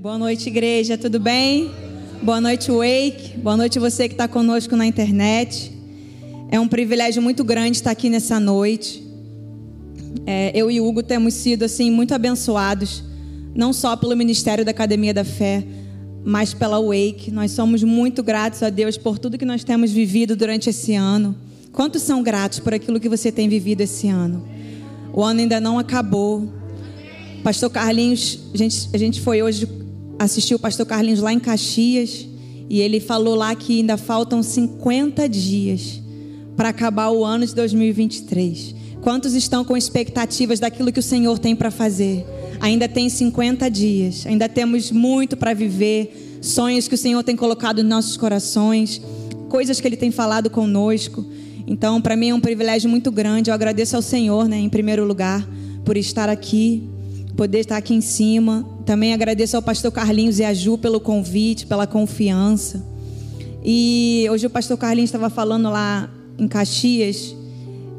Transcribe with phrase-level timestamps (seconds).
[0.00, 1.72] Boa noite, igreja, tudo bem?
[2.22, 3.36] Boa noite, Wake.
[3.38, 5.72] Boa noite, você que está conosco na internet.
[6.52, 9.04] É um privilégio muito grande estar aqui nessa noite.
[10.24, 13.02] É, eu e Hugo temos sido assim muito abençoados,
[13.56, 15.66] não só pelo Ministério da Academia da Fé,
[16.24, 17.32] mas pela Wake.
[17.32, 21.34] Nós somos muito gratos a Deus por tudo que nós temos vivido durante esse ano.
[21.72, 24.46] Quantos são gratos por aquilo que você tem vivido esse ano?
[25.12, 26.48] O ano ainda não acabou.
[27.42, 29.77] Pastor Carlinhos, a gente, a gente foi hoje
[30.18, 32.26] assistir o pastor Carlinhos lá em Caxias
[32.68, 36.02] e ele falou lá que ainda faltam 50 dias
[36.56, 38.74] para acabar o ano de 2023.
[39.00, 42.26] Quantos estão com expectativas daquilo que o Senhor tem para fazer?
[42.60, 47.78] Ainda tem 50 dias, ainda temos muito para viver, sonhos que o Senhor tem colocado
[47.78, 49.00] nos nossos corações,
[49.48, 51.24] coisas que Ele tem falado conosco.
[51.66, 53.50] Então, para mim é um privilégio muito grande.
[53.50, 55.46] Eu agradeço ao Senhor, né, em primeiro lugar,
[55.84, 56.82] por estar aqui,
[57.36, 58.66] poder estar aqui em cima.
[58.88, 62.82] Também agradeço ao pastor Carlinhos e a Ju pelo convite, pela confiança.
[63.62, 67.36] E hoje o pastor Carlinhos estava falando lá em Caxias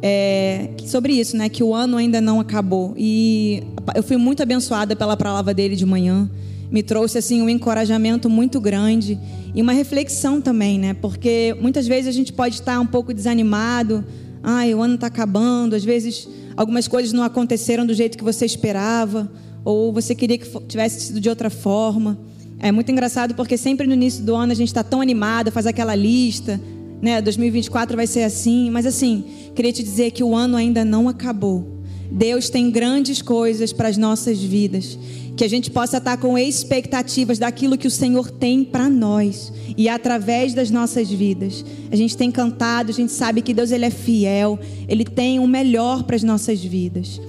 [0.01, 1.47] é, sobre isso, né?
[1.47, 2.95] Que o ano ainda não acabou.
[2.97, 3.61] E
[3.93, 6.27] eu fui muito abençoada pela palavra dele de manhã.
[6.71, 9.15] Me trouxe assim um encorajamento muito grande
[9.53, 10.95] e uma reflexão também, né?
[10.95, 14.03] Porque muitas vezes a gente pode estar um pouco desanimado.
[14.41, 15.75] Ai, o ano está acabando.
[15.75, 19.29] Às vezes algumas coisas não aconteceram do jeito que você esperava
[19.63, 22.17] ou você queria que tivesse sido de outra forma.
[22.59, 25.65] É muito engraçado porque sempre no início do ano a gente está tão animado, faz
[25.65, 26.59] aquela lista,
[27.01, 27.21] né?
[27.21, 29.23] 2024 vai ser assim, mas assim,
[29.55, 31.79] queria te dizer que o ano ainda não acabou.
[32.11, 34.97] Deus tem grandes coisas para as nossas vidas.
[35.37, 39.87] Que a gente possa estar com expectativas daquilo que o Senhor tem para nós e
[39.87, 41.63] através das nossas vidas.
[41.89, 45.47] A gente tem cantado, a gente sabe que Deus ele é fiel, ele tem o
[45.47, 47.21] melhor para as nossas vidas.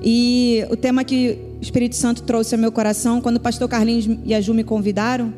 [0.00, 4.08] E o tema que o Espírito Santo trouxe ao meu coração, quando o pastor Carlinhos
[4.24, 5.32] e a Ju me convidaram,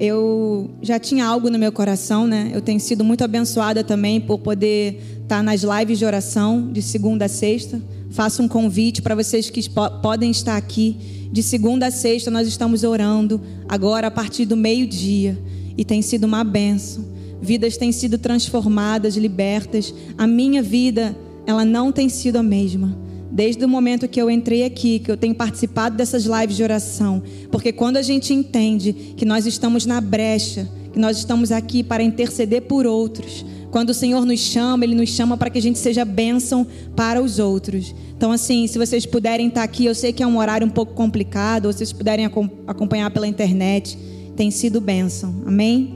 [0.00, 2.50] eu já tinha algo no meu coração, né?
[2.52, 7.24] Eu tenho sido muito abençoada também por poder estar nas lives de oração de segunda
[7.24, 7.80] a sexta.
[8.10, 9.68] Faço um convite para vocês que
[10.02, 10.96] podem estar aqui.
[11.32, 15.38] De segunda a sexta nós estamos orando, agora a partir do meio-dia.
[15.76, 17.04] E tem sido uma benção.
[17.40, 19.94] Vidas têm sido transformadas, libertas.
[20.16, 21.16] A minha vida,
[21.46, 25.16] ela não tem sido a mesma desde o momento que eu entrei aqui, que eu
[25.16, 30.00] tenho participado dessas lives de oração, porque quando a gente entende que nós estamos na
[30.00, 34.94] brecha, que nós estamos aqui para interceder por outros, quando o Senhor nos chama, Ele
[34.94, 37.94] nos chama para que a gente seja bênção para os outros.
[38.16, 40.94] Então, assim, se vocês puderem estar aqui, eu sei que é um horário um pouco
[40.94, 42.24] complicado, ou se vocês puderem
[42.66, 43.98] acompanhar pela internet,
[44.34, 45.42] tem sido bênção.
[45.46, 45.94] Amém?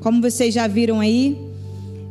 [0.00, 1.36] Como vocês já viram aí,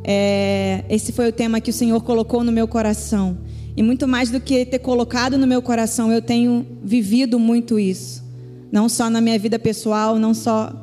[0.04, 3.38] é, esse foi o tema que o Senhor colocou no meu coração.
[3.78, 8.24] E muito mais do que ter colocado no meu coração, eu tenho vivido muito isso.
[8.72, 10.74] Não só na minha vida pessoal, não só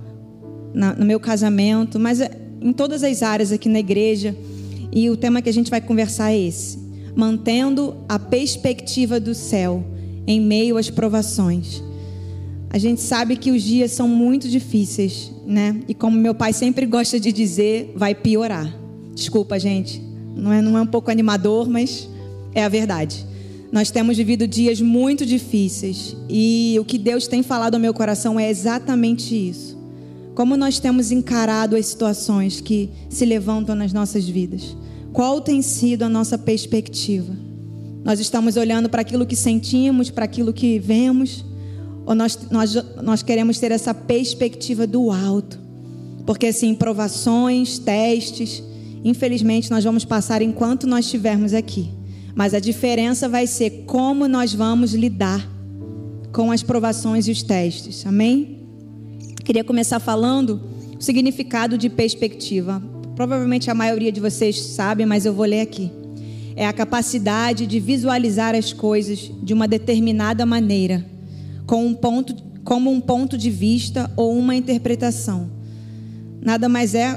[0.72, 2.30] na, no meu casamento, mas é
[2.62, 4.36] em todas as áreas aqui na igreja.
[4.92, 6.78] E o tema que a gente vai conversar é esse:
[7.16, 9.84] mantendo a perspectiva do céu
[10.24, 11.82] em meio às provações.
[12.70, 15.80] A gente sabe que os dias são muito difíceis, né?
[15.88, 18.72] E como meu pai sempre gosta de dizer, vai piorar.
[19.14, 20.00] Desculpa, gente.
[20.36, 22.08] Não é, não é um pouco animador, mas
[22.54, 23.26] é a verdade.
[23.72, 28.38] Nós temos vivido dias muito difíceis e o que Deus tem falado ao meu coração
[28.38, 29.76] é exatamente isso.
[30.34, 34.76] Como nós temos encarado as situações que se levantam nas nossas vidas?
[35.12, 37.32] Qual tem sido a nossa perspectiva?
[38.04, 41.44] Nós estamos olhando para aquilo que sentimos, para aquilo que vemos,
[42.04, 45.58] ou nós, nós, nós queremos ter essa perspectiva do alto?
[46.26, 48.62] Porque assim, provações, testes,
[49.04, 51.90] infelizmente nós vamos passar enquanto nós estivermos aqui.
[52.34, 55.48] Mas a diferença vai ser como nós vamos lidar
[56.32, 58.04] com as provações e os testes.
[58.04, 58.66] Amém?
[59.44, 60.60] Queria começar falando
[60.98, 62.82] o significado de perspectiva.
[63.14, 65.92] Provavelmente a maioria de vocês sabe, mas eu vou ler aqui.
[66.56, 71.04] É a capacidade de visualizar as coisas de uma determinada maneira,
[71.66, 72.34] com um ponto,
[72.64, 75.50] como um ponto de vista ou uma interpretação.
[76.40, 77.16] Nada mais é,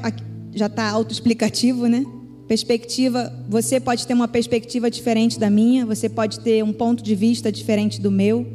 [0.54, 2.06] já está autoexplicativo, né?
[2.48, 7.14] Perspectiva, você pode ter uma perspectiva diferente da minha, você pode ter um ponto de
[7.14, 8.48] vista diferente do meu,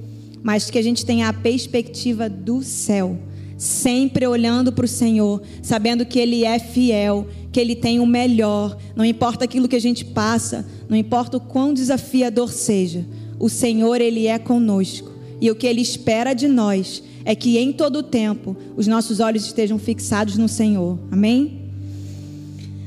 [0.43, 3.19] mas que a gente tenha a perspectiva do céu,
[3.59, 8.79] sempre olhando para o Senhor, sabendo que Ele é fiel, que Ele tem o melhor,
[8.97, 13.05] não importa aquilo que a gente passa, não importa o quão desafiador seja,
[13.39, 17.73] o Senhor, Ele é conosco, e o que Ele espera de nós é que em
[17.73, 21.62] todo o tempo os nossos olhos estejam fixados no Senhor, amém?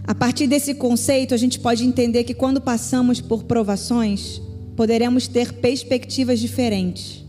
[0.08, 4.40] A partir desse conceito, a gente pode entender que quando passamos por provações,
[4.76, 7.24] poderemos ter perspectivas diferentes.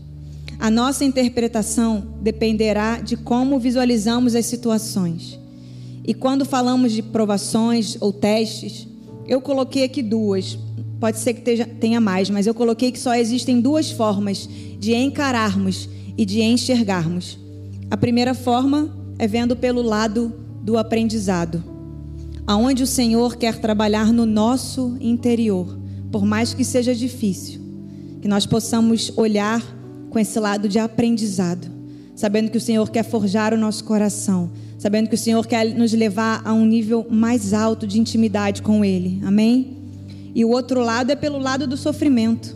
[0.59, 5.39] A nossa interpretação dependerá de como visualizamos as situações.
[6.05, 8.87] E quando falamos de provações ou testes,
[9.27, 10.57] eu coloquei aqui duas.
[10.99, 14.47] Pode ser que tenha mais, mas eu coloquei que só existem duas formas
[14.79, 17.39] de encararmos e de enxergarmos.
[17.89, 21.63] A primeira forma é vendo pelo lado do aprendizado,
[22.47, 25.77] aonde o Senhor quer trabalhar no nosso interior,
[26.09, 27.59] por mais que seja difícil,
[28.21, 29.61] que nós possamos olhar
[30.09, 31.67] com esse lado de aprendizado,
[32.15, 34.49] sabendo que o Senhor quer forjar o nosso coração,
[34.79, 38.85] sabendo que o Senhor quer nos levar a um nível mais alto de intimidade com
[38.85, 39.21] Ele.
[39.25, 39.75] Amém?
[40.33, 42.55] E o outro lado é pelo lado do sofrimento,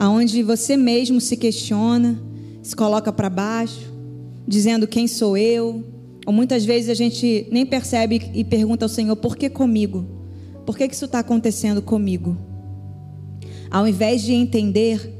[0.00, 2.20] aonde você mesmo se questiona,
[2.60, 3.92] se coloca para baixo,
[4.48, 5.91] dizendo quem sou eu.
[6.26, 10.06] Ou muitas vezes a gente nem percebe e pergunta ao Senhor: por que comigo?
[10.64, 12.36] Por que, que isso está acontecendo comigo?
[13.70, 15.12] Ao invés de entender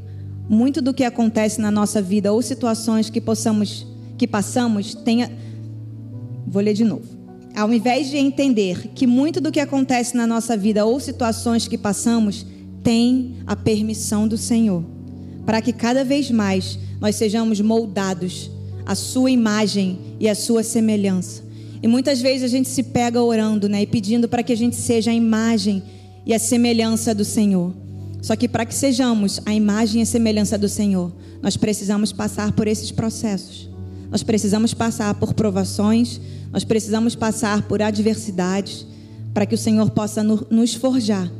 [0.49, 3.87] muito do que acontece na nossa vida ou situações que possamos
[4.19, 5.31] que passamos, tenha
[6.52, 7.04] Vou ler de novo.
[7.56, 11.78] Ao invés de entender que muito do que acontece na nossa vida ou situações que
[11.78, 12.46] passamos
[12.82, 14.84] tem a permissão do Senhor,
[15.46, 18.50] para que cada vez mais nós sejamos moldados
[18.84, 21.43] à sua imagem e à sua semelhança.
[21.82, 24.76] E muitas vezes a gente se pega orando, né, e pedindo para que a gente
[24.76, 25.82] seja a imagem
[26.25, 27.75] e a semelhança do Senhor.
[28.20, 31.12] Só que para que sejamos a imagem e a semelhança do Senhor,
[31.43, 33.69] nós precisamos passar por esses processos.
[34.11, 36.20] Nós precisamos passar por provações,
[36.52, 38.87] nós precisamos passar por adversidades
[39.35, 41.32] para que o Senhor possa nos forjar,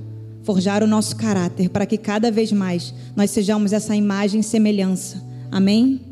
[0.43, 5.23] forjar o nosso caráter, para que cada vez mais nós sejamos essa imagem e semelhança.
[5.51, 6.12] Amém?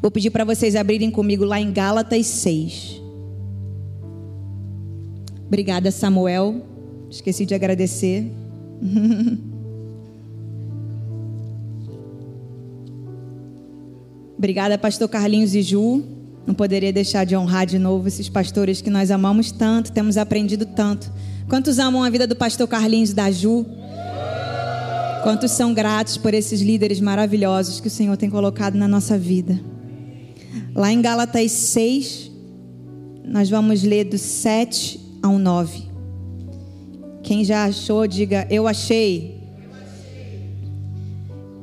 [0.00, 3.02] Vou pedir para vocês abrirem comigo lá em Gálatas 6.
[5.46, 6.62] Obrigada, Samuel.
[7.10, 8.30] Esqueci de agradecer.
[14.38, 16.04] Obrigada, pastor Carlinhos e Ju.
[16.46, 20.64] Não poderia deixar de honrar de novo esses pastores que nós amamos tanto, temos aprendido
[20.64, 21.12] tanto.
[21.48, 23.66] Quantos amam a vida do pastor Carlinhos da Ju?
[25.24, 29.58] Quantos são gratos por esses líderes maravilhosos que o Senhor tem colocado na nossa vida?
[30.74, 32.30] Lá em Gálatas 6,
[33.24, 35.82] nós vamos ler do 7 ao 9.
[37.22, 39.38] Quem já achou, diga eu achei.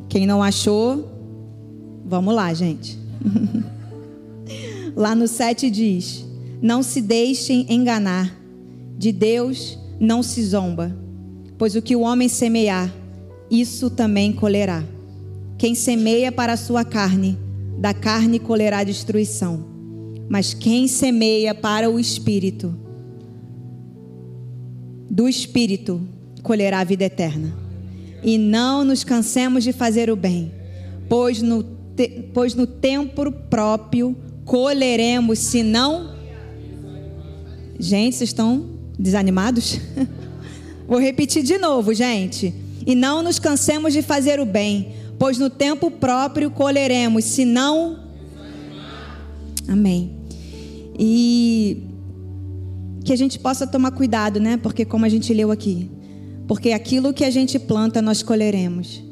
[0.08, 1.12] Quem não achou,
[2.06, 2.98] vamos lá, gente.
[4.96, 6.26] Lá no 7 diz:
[6.62, 8.34] Não se deixem enganar,
[8.98, 10.96] de Deus não se zomba,
[11.58, 12.94] pois o que o homem semear,
[13.50, 14.84] isso também colherá.
[15.58, 17.38] Quem semeia para a sua carne,
[17.78, 19.66] da carne colherá destruição.
[20.28, 22.76] Mas quem semeia para o espírito,
[25.10, 26.02] do espírito
[26.42, 27.54] colherá a vida eterna.
[28.24, 30.52] E não nos cansemos de fazer o bem,
[31.08, 31.64] pois no,
[31.96, 36.16] te, pois no tempo próprio colheremos se não.
[37.80, 39.80] Gente, vocês estão desanimados?
[40.88, 42.54] Vou repetir de novo, gente.
[42.86, 48.00] E não nos cansemos de fazer o bem, pois no tempo próprio colheremos, se não.
[49.68, 50.12] Amém.
[50.98, 51.84] E
[53.04, 54.58] que a gente possa tomar cuidado, né?
[54.58, 55.90] Porque, como a gente leu aqui,
[56.48, 59.04] porque aquilo que a gente planta, nós colheremos.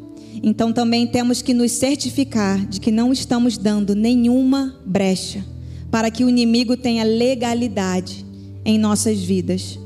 [0.41, 5.45] Então também temos que nos certificar de que não estamos dando nenhuma brecha
[5.91, 8.25] para que o inimigo tenha legalidade
[8.65, 9.77] em nossas vidas.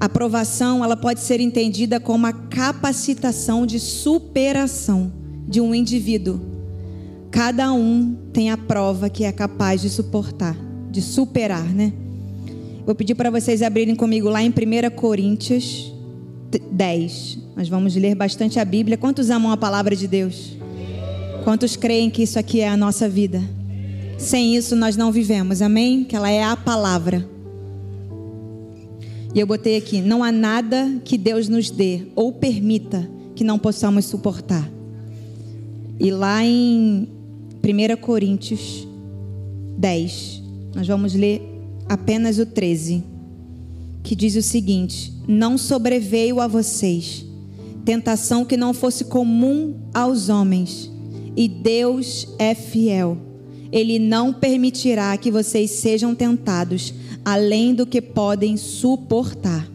[0.00, 5.12] A aprovação, ela pode ser entendida como a capacitação de superação
[5.46, 6.40] de um indivíduo.
[7.30, 10.56] Cada um tem a prova que é capaz de suportar,
[10.90, 11.92] de superar, né?
[12.86, 15.92] Vou pedir para vocês abrirem comigo lá em 1 Coríntios
[16.70, 17.38] 10.
[17.56, 18.96] Nós vamos ler bastante a Bíblia.
[18.96, 20.56] Quantos amam a palavra de Deus?
[21.44, 23.42] Quantos creem que isso aqui é a nossa vida?
[24.18, 26.04] Sem isso nós não vivemos, amém?
[26.04, 27.28] Que ela é a palavra.
[29.34, 33.58] E eu botei aqui: não há nada que Deus nos dê ou permita que não
[33.58, 34.70] possamos suportar.
[35.98, 37.08] E lá em
[37.62, 38.86] 1 Coríntios
[39.78, 40.42] 10,
[40.74, 41.42] nós vamos ler
[41.88, 43.02] apenas o 13,
[44.02, 47.24] que diz o seguinte: não sobreveio a vocês
[47.84, 50.90] tentação que não fosse comum aos homens,
[51.36, 53.18] e Deus é fiel.
[53.70, 59.68] Ele não permitirá que vocês sejam tentados além do que podem suportar.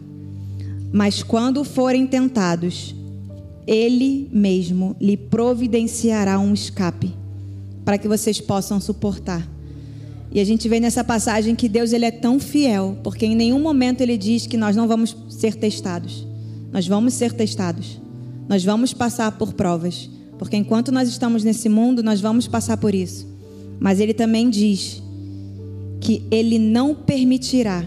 [0.92, 2.94] Mas quando forem tentados,
[3.66, 7.14] Ele mesmo lhe providenciará um escape
[7.84, 9.48] para que vocês possam suportar.
[10.32, 13.60] E a gente vê nessa passagem que Deus ele é tão fiel, porque em nenhum
[13.60, 16.26] momento ele diz que nós não vamos ser testados.
[16.72, 18.00] Nós vamos ser testados.
[18.48, 22.94] Nós vamos passar por provas, porque enquanto nós estamos nesse mundo, nós vamos passar por
[22.94, 23.26] isso.
[23.78, 25.02] Mas ele também diz
[26.00, 27.84] que ele não permitirá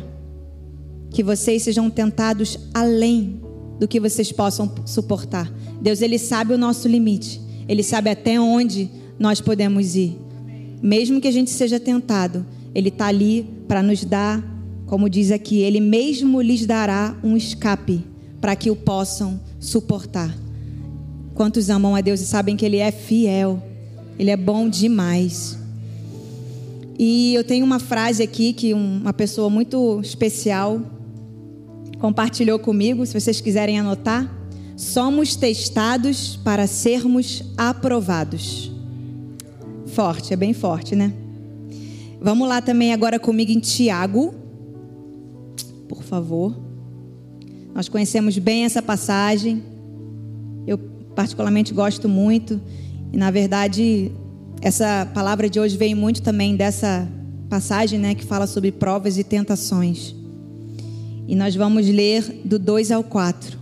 [1.10, 3.39] que vocês sejam tentados além
[3.80, 5.51] do que vocês possam suportar.
[5.84, 7.42] Deus, ele sabe o nosso limite.
[7.68, 10.18] Ele sabe até onde nós podemos ir.
[10.82, 14.44] Mesmo que a gente seja tentado, ele está ali para nos dar,
[14.88, 18.04] como diz aqui, ele mesmo lhes dará um escape
[18.40, 20.34] para que o possam suportar.
[21.34, 23.62] Quantos amam a Deus e sabem que Ele é fiel,
[24.20, 25.58] Ele é bom demais.
[26.98, 30.82] E eu tenho uma frase aqui que uma pessoa muito especial
[32.00, 34.30] compartilhou comigo, se vocês quiserem anotar.
[34.75, 38.72] Somos testados para sermos aprovados.
[39.88, 41.13] Forte, é bem forte, né?
[42.20, 44.34] Vamos lá também agora comigo em Tiago,
[45.88, 46.56] por favor.
[47.75, 49.62] Nós conhecemos bem essa passagem.
[50.65, 50.77] Eu
[51.15, 52.60] particularmente gosto muito.
[53.12, 54.12] E na verdade,
[54.62, 57.08] essa palavra de hoje vem muito também dessa
[57.50, 60.15] passagem, né, que fala sobre provas e tentações.
[61.27, 63.60] E nós vamos ler do 2 ao 4,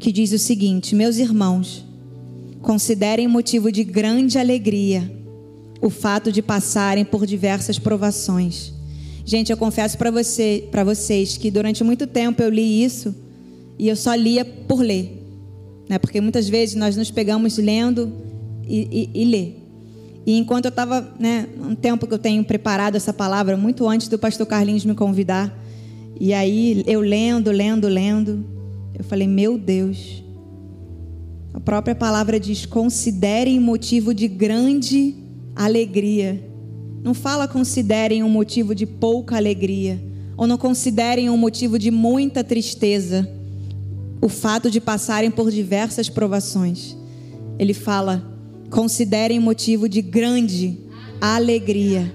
[0.00, 1.84] que diz o seguinte: Meus irmãos,
[2.60, 5.08] considerem motivo de grande alegria
[5.80, 8.72] o fato de passarem por diversas provações.
[9.24, 13.14] Gente, eu confesso para você, para vocês que durante muito tempo eu li isso
[13.78, 15.20] e eu só lia por ler
[15.90, 15.98] né?
[15.98, 18.12] Porque muitas vezes nós nos pegamos lendo
[18.64, 19.56] e, e, e ler.
[20.24, 24.06] E enquanto eu estava, né, um tempo que eu tenho preparado essa palavra, muito antes
[24.06, 25.52] do pastor Carlinhos me convidar,
[26.20, 28.46] e aí eu lendo, lendo, lendo,
[29.00, 30.22] eu falei, meu Deus,
[31.54, 35.14] a própria palavra diz: considerem motivo de grande
[35.56, 36.46] alegria.
[37.02, 39.98] Não fala considerem um motivo de pouca alegria,
[40.36, 43.26] ou não considerem um motivo de muita tristeza
[44.20, 46.94] o fato de passarem por diversas provações.
[47.58, 48.22] Ele fala:
[48.68, 50.78] considerem motivo de grande
[51.22, 52.12] alegria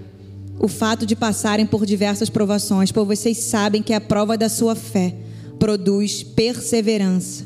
[0.59, 4.75] o fato de passarem por diversas provações, pois vocês sabem que a prova da sua
[4.75, 5.24] fé
[5.65, 7.43] produz perseverança.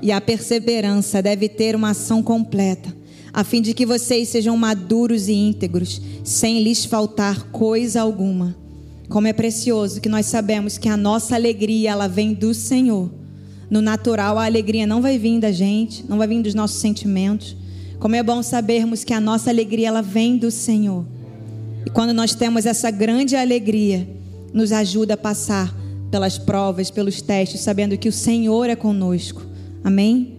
[0.00, 2.96] E a perseverança deve ter uma ação completa,
[3.30, 8.56] a fim de que vocês sejam maduros e íntegros, sem lhes faltar coisa alguma.
[9.10, 13.10] Como é precioso que nós sabemos que a nossa alegria ela vem do Senhor
[13.68, 17.54] no natural, a alegria não vai vir da gente, não vai vir dos nossos sentimentos.
[17.98, 21.04] Como é bom sabermos que a nossa alegria ela vem do Senhor.
[21.84, 24.08] E quando nós temos essa grande alegria,
[24.54, 25.76] nos ajuda a passar
[26.10, 29.46] pelas provas, pelos testes, sabendo que o Senhor é conosco.
[29.84, 30.36] Amém?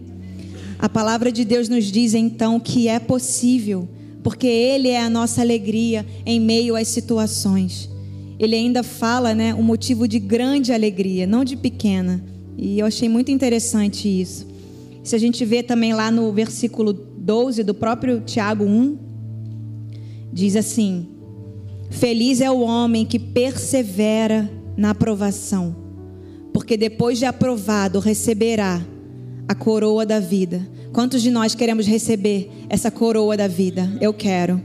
[0.78, 3.88] A palavra de Deus nos diz então que é possível,
[4.22, 7.88] porque Ele é a nossa alegria em meio às situações.
[8.38, 12.24] Ele ainda fala, né, um motivo de grande alegria, não de pequena.
[12.56, 14.46] E eu achei muito interessante isso.
[15.04, 18.98] Se a gente vê também lá no versículo 12 do próprio Tiago 1,
[20.32, 21.06] diz assim:
[21.90, 25.74] Feliz é o homem que persevera na aprovação,
[26.52, 28.84] porque depois de aprovado receberá
[29.46, 30.66] a coroa da vida.
[30.92, 33.90] Quantos de nós queremos receber essa coroa da vida?
[34.00, 34.60] Eu quero.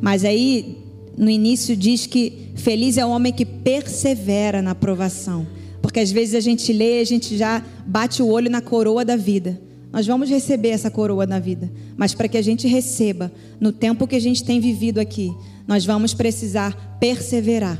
[0.00, 0.78] Mas aí
[1.16, 5.46] no início diz que feliz é o homem que persevera na aprovação.
[5.80, 9.16] Porque às vezes a gente lê, a gente já bate o olho na coroa da
[9.16, 9.60] vida.
[9.92, 13.30] Nós vamos receber essa coroa na vida, mas para que a gente receba
[13.60, 15.30] no tempo que a gente tem vivido aqui,
[15.68, 17.78] nós vamos precisar perseverar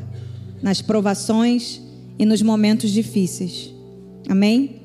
[0.62, 1.81] nas provações
[2.19, 3.73] e nos momentos difíceis.
[4.28, 4.83] Amém?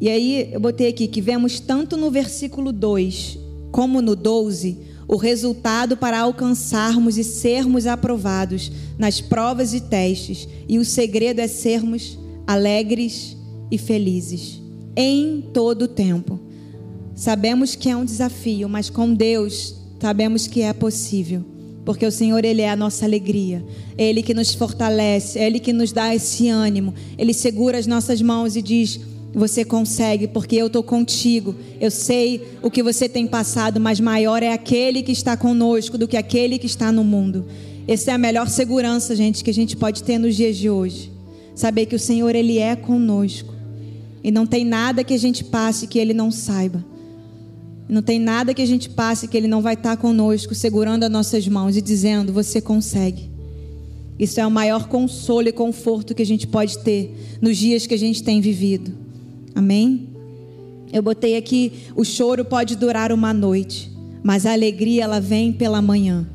[0.00, 3.38] E aí eu botei aqui que vemos tanto no versículo 2
[3.70, 10.78] como no 12 o resultado para alcançarmos e sermos aprovados nas provas e testes, e
[10.78, 13.36] o segredo é sermos alegres
[13.70, 14.60] e felizes
[14.96, 16.40] em todo o tempo.
[17.14, 21.44] Sabemos que é um desafio, mas com Deus sabemos que é possível,
[21.86, 23.64] porque o Senhor ele é a nossa alegria,
[23.96, 26.92] é ele que nos fortalece, é ele que nos dá esse ânimo.
[27.16, 28.98] Ele segura as nossas mãos e diz:
[29.32, 31.54] você consegue, porque eu estou contigo.
[31.80, 36.08] Eu sei o que você tem passado, mas maior é aquele que está conosco do
[36.08, 37.46] que aquele que está no mundo.
[37.86, 41.12] Essa é a melhor segurança, gente, que a gente pode ter nos dias de hoje.
[41.54, 43.54] Saber que o Senhor ele é conosco.
[44.24, 46.84] E não tem nada que a gente passe que ele não saiba.
[47.88, 51.10] Não tem nada que a gente passe que ele não vai estar conosco, segurando as
[51.10, 53.30] nossas mãos e dizendo: "Você consegue".
[54.18, 57.94] Isso é o maior consolo e conforto que a gente pode ter nos dias que
[57.94, 58.92] a gente tem vivido.
[59.54, 60.08] Amém?
[60.92, 63.90] Eu botei aqui: o choro pode durar uma noite,
[64.22, 66.26] mas a alegria ela vem pela manhã.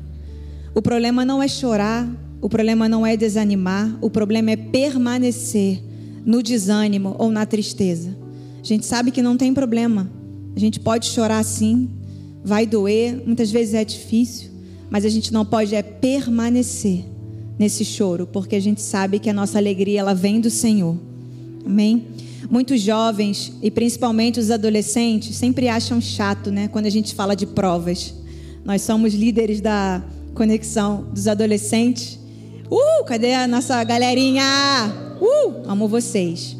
[0.74, 2.08] O problema não é chorar,
[2.40, 5.82] o problema não é desanimar, o problema é permanecer
[6.24, 8.16] no desânimo ou na tristeza.
[8.60, 10.10] A gente sabe que não tem problema.
[10.54, 11.88] A gente pode chorar sim,
[12.44, 14.50] vai doer, muitas vezes é difícil,
[14.90, 17.04] mas a gente não pode é permanecer
[17.58, 20.96] nesse choro, porque a gente sabe que a nossa alegria ela vem do Senhor.
[21.64, 22.06] Amém?
[22.50, 27.46] Muitos jovens e principalmente os adolescentes sempre acham chato, né, quando a gente fala de
[27.46, 28.14] provas.
[28.64, 30.02] Nós somos líderes da
[30.34, 32.18] conexão dos adolescentes.
[32.70, 34.44] Uh, cadê a nossa galerinha?
[35.20, 36.56] Uh, amo vocês.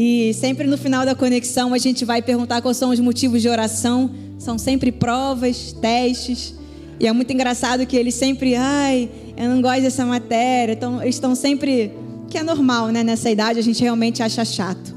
[0.00, 3.48] E sempre no final da conexão a gente vai perguntar quais são os motivos de
[3.48, 4.08] oração.
[4.38, 6.54] São sempre provas, testes.
[7.00, 10.74] E é muito engraçado que eles sempre, ai, eu não gosto dessa matéria.
[10.74, 11.90] Então, eles estão sempre.
[12.30, 13.02] Que é normal, né?
[13.02, 14.94] Nessa idade a gente realmente acha chato.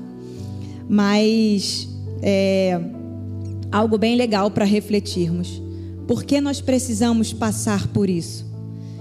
[0.88, 1.88] Mas
[2.22, 2.80] é
[3.72, 5.60] algo bem legal para refletirmos.
[6.06, 8.46] Por que nós precisamos passar por isso?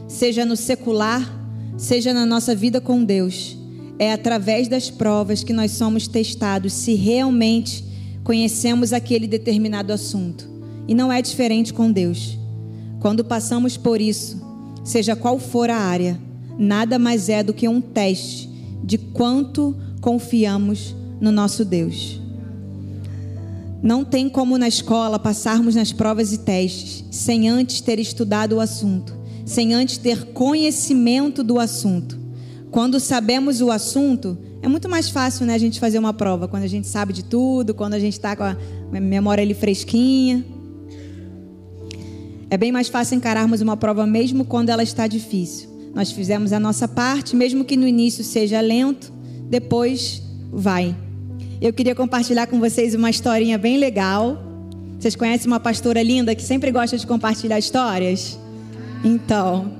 [0.09, 1.30] Seja no secular,
[1.76, 3.60] seja na nossa vida com Deus.
[4.00, 7.85] É através das provas que nós somos testados se realmente
[8.25, 10.49] conhecemos aquele determinado assunto.
[10.88, 12.38] E não é diferente com Deus.
[12.99, 14.40] Quando passamos por isso,
[14.83, 16.19] seja qual for a área,
[16.59, 18.49] nada mais é do que um teste
[18.83, 22.19] de quanto confiamos no nosso Deus.
[23.83, 28.61] Não tem como na escola passarmos nas provas e testes sem antes ter estudado o
[28.61, 29.14] assunto,
[29.45, 32.20] sem antes ter conhecimento do assunto.
[32.71, 36.62] Quando sabemos o assunto, é muito mais fácil né, a gente fazer uma prova, quando
[36.62, 38.57] a gente sabe de tudo, quando a gente está com a
[38.93, 40.45] memória ali fresquinha.
[42.49, 45.69] É bem mais fácil encararmos uma prova mesmo quando ela está difícil.
[45.95, 49.12] Nós fizemos a nossa parte, mesmo que no início seja lento,
[49.49, 50.23] depois
[50.53, 50.95] vai.
[51.61, 54.41] Eu queria compartilhar com vocês uma historinha bem legal.
[54.99, 58.39] Vocês conhecem uma pastora linda que sempre gosta de compartilhar histórias?
[59.05, 59.79] Então,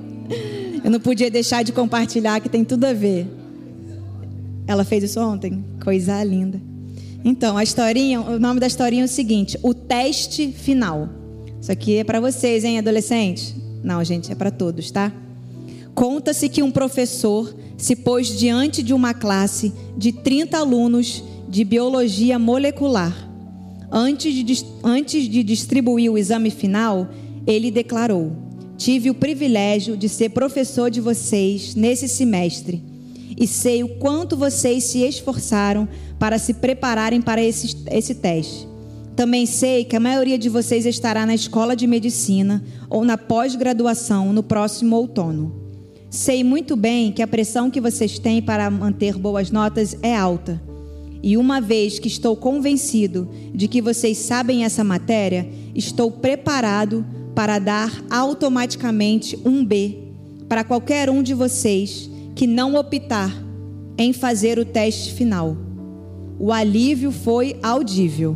[0.83, 3.27] eu não podia deixar de compartilhar que tem tudo a ver.
[4.67, 5.63] Ela fez isso ontem?
[5.83, 6.61] Coisa linda.
[7.23, 11.09] Então, a historinha, o nome da historinha é o seguinte: O teste final.
[11.61, 13.55] Isso aqui é para vocês, hein, adolescentes?
[13.83, 15.11] Não, gente, é para todos, tá?
[15.93, 22.39] Conta-se que um professor se pôs diante de uma classe de 30 alunos de biologia
[22.39, 23.29] molecular.
[23.91, 27.09] Antes de, antes de distribuir o exame final,
[27.45, 28.31] ele declarou:
[28.81, 32.81] Tive o privilégio de ser professor de vocês nesse semestre
[33.39, 38.67] e sei o quanto vocês se esforçaram para se prepararem para esse, esse teste.
[39.15, 44.33] Também sei que a maioria de vocês estará na escola de medicina ou na pós-graduação
[44.33, 45.53] no próximo outono.
[46.09, 50.59] Sei muito bem que a pressão que vocês têm para manter boas notas é alta.
[51.21, 57.59] E uma vez que estou convencido de que vocês sabem essa matéria, estou preparado para
[57.59, 60.11] dar automaticamente um B
[60.47, 63.31] para qualquer um de vocês que não optar
[63.97, 65.55] em fazer o teste final.
[66.37, 68.35] O alívio foi audível.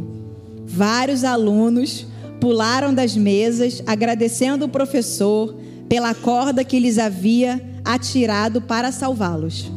[0.66, 2.08] Vários alunos
[2.40, 5.56] pularam das mesas, agradecendo o professor
[5.90, 9.72] pela corda que lhes havia atirado para salvá-los.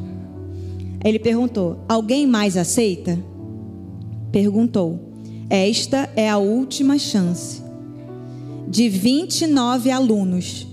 [1.04, 3.18] Ele perguntou: Alguém mais aceita?
[4.30, 5.12] Perguntou:
[5.48, 7.67] Esta é a última chance.
[8.70, 10.66] De 29 alunos,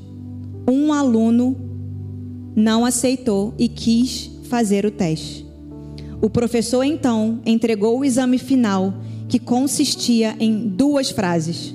[0.70, 1.56] um aluno
[2.54, 5.46] não aceitou e quis fazer o teste.
[6.22, 8.94] O professor então entregou o exame final,
[9.30, 11.74] que consistia em duas frases: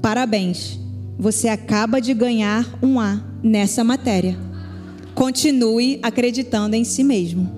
[0.00, 0.80] Parabéns,
[1.18, 4.38] você acaba de ganhar um A nessa matéria.
[5.14, 7.50] Continue acreditando em si mesmo.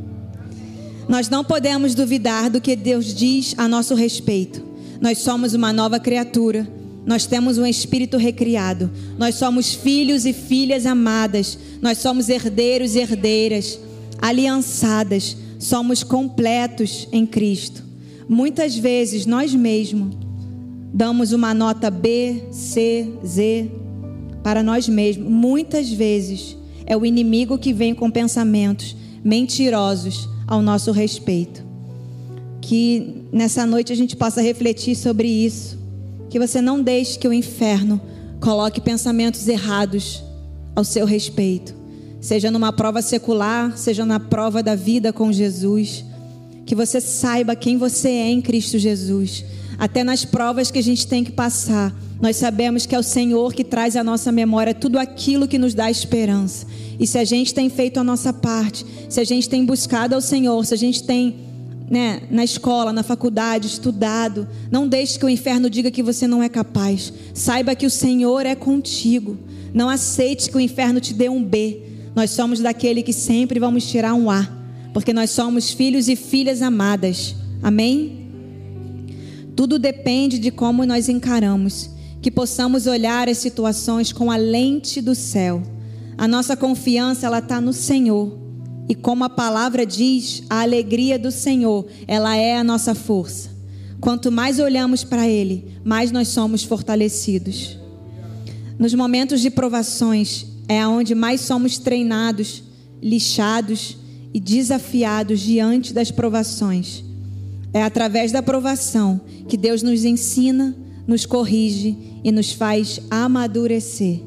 [1.09, 4.61] Nós não podemos duvidar do que Deus diz a nosso respeito.
[5.01, 6.82] Nós somos uma nova criatura.
[7.05, 8.91] Nós temos um espírito recriado.
[9.19, 11.59] Nós somos filhos e filhas amadas.
[11.81, 13.79] Nós somos herdeiros e herdeiras,
[14.21, 15.37] aliançadas.
[15.59, 17.83] Somos completos em Cristo.
[18.29, 20.15] Muitas vezes nós mesmos
[20.95, 23.71] damos uma nota B, C, Z
[24.43, 25.29] para nós mesmos.
[25.29, 31.65] Muitas vezes é o inimigo que vem com pensamentos mentirosos ao nosso respeito.
[32.61, 35.82] Que nessa noite a gente possa refletir sobre isso.
[36.33, 38.01] Que você não deixe que o inferno
[38.41, 40.25] coloque pensamentos errados
[40.75, 41.75] ao seu respeito.
[42.23, 46.03] Seja numa prova secular, seja na prova da vida com Jesus.
[46.65, 49.45] Que você saiba quem você é em Cristo Jesus.
[49.79, 53.53] Até nas provas que a gente tem que passar, nós sabemos que é o Senhor
[53.53, 56.67] que traz à nossa memória tudo aquilo que nos dá esperança.
[56.99, 60.21] E se a gente tem feito a nossa parte, se a gente tem buscado ao
[60.23, 61.37] Senhor, se a gente tem
[61.91, 66.43] né, na escola, na faculdade, estudado, não deixe que o inferno diga que você não
[66.43, 67.13] é capaz.
[67.35, 69.39] Saiba que o Senhor é contigo.
[69.75, 71.83] Não aceite que o inferno te dê um B.
[72.15, 74.49] Nós somos daquele que sempre vamos tirar um A,
[74.93, 77.35] porque nós somos filhos e filhas amadas.
[77.63, 78.29] Amém?
[79.57, 81.91] Tudo depende de como nós encaramos.
[82.23, 85.61] que possamos olhar as situações com a lente do céu.
[86.17, 88.42] A nossa confiança ela está no Senhor.
[88.93, 93.49] E como a palavra diz, a alegria do Senhor, ela é a nossa força.
[93.99, 97.79] Quanto mais olhamos para Ele, mais nós somos fortalecidos.
[98.79, 102.65] Nos momentos de provações, é onde mais somos treinados,
[103.03, 103.97] lixados
[104.35, 107.03] e desafiados diante das provações.
[107.73, 110.77] É através da provação que Deus nos ensina,
[111.07, 114.21] nos corrige e nos faz amadurecer.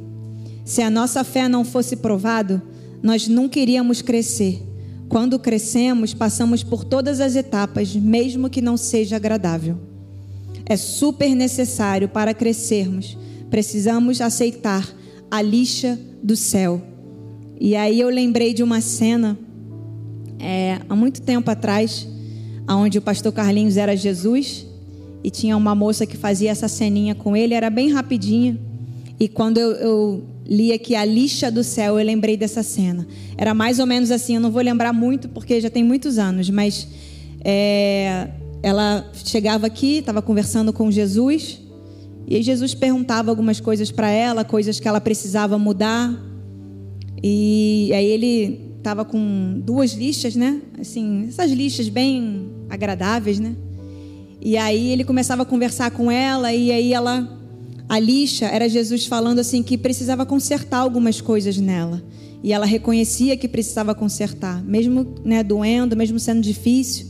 [0.65, 2.63] Se a nossa fé não fosse provada,
[3.06, 4.63] nós nunca iríamos crescer.
[5.08, 9.78] Quando crescemos, passamos por todas as etapas, mesmo que não seja agradável.
[10.65, 13.15] É super necessário para crescermos.
[13.48, 14.91] Precisamos aceitar
[15.30, 16.82] a lixa do céu.
[17.62, 19.38] E aí eu lembrei de uma cena
[20.39, 22.08] é, há muito tempo atrás,
[22.68, 24.65] onde o pastor Carlinhos era Jesus
[25.24, 28.60] e tinha uma moça que fazia essa ceninha com ele, era bem rapidinha.
[29.20, 33.08] E quando eu, eu li aqui a lixa do céu, eu lembrei dessa cena.
[33.38, 36.49] Era mais ou menos assim, eu não vou lembrar muito porque já tem muitos anos,
[36.49, 36.88] mas
[37.43, 38.29] é,
[38.62, 41.60] ela chegava aqui, estava conversando com Jesus,
[42.27, 46.12] e Jesus perguntava algumas coisas para ela, coisas que ela precisava mudar.
[47.21, 50.62] E aí ele estava com duas lixas, né?
[50.79, 53.55] Assim, essas lixas bem agradáveis, né?
[54.41, 57.27] E aí ele começava a conversar com ela e aí ela
[57.88, 62.04] a lixa era Jesus falando assim que precisava consertar algumas coisas nela.
[62.43, 67.08] E ela reconhecia que precisava consertar, mesmo né, doendo, mesmo sendo difícil.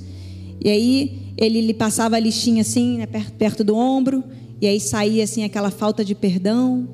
[0.63, 3.05] E aí ele lhe passava a lixinha assim, né,
[3.37, 4.23] perto, do ombro,
[4.61, 6.87] e aí saía assim aquela falta de perdão,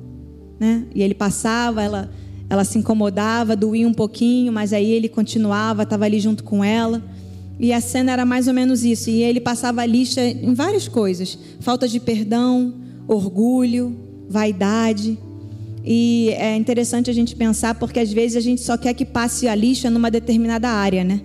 [0.58, 0.84] né?
[0.94, 2.10] E ele passava, ela
[2.50, 7.02] ela se incomodava, doía um pouquinho, mas aí ele continuava, estava ali junto com ela.
[7.58, 9.08] E a cena era mais ou menos isso.
[9.08, 12.74] E ele passava a lista em várias coisas: falta de perdão,
[13.06, 13.96] orgulho,
[14.28, 15.18] vaidade.
[15.84, 19.48] E é interessante a gente pensar porque às vezes a gente só quer que passe
[19.48, 21.20] a lixa numa determinada área, né?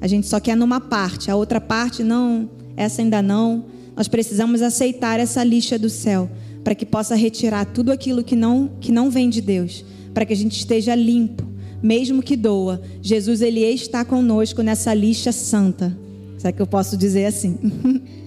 [0.00, 3.64] A gente só quer numa parte, a outra parte não, essa ainda não.
[3.96, 6.30] Nós precisamos aceitar essa lixa do céu
[6.62, 9.84] para que possa retirar tudo aquilo que não que não vem de Deus
[10.16, 11.44] para que a gente esteja limpo,
[11.82, 12.80] mesmo que doa.
[13.02, 15.94] Jesus ele está conosco nessa lixa santa.
[16.38, 17.58] Será que eu posso dizer assim?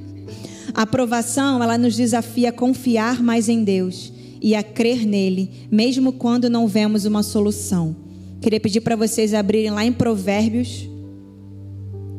[0.74, 6.14] a aprovação, ela nos desafia a confiar mais em Deus e a crer nele, mesmo
[6.14, 7.96] quando não vemos uma solução.
[8.42, 10.90] Queria pedir para vocês abrirem lá em Provérbios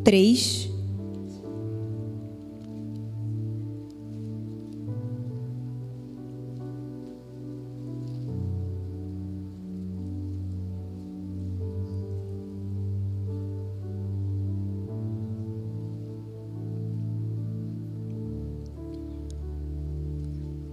[0.04, 0.69] 3,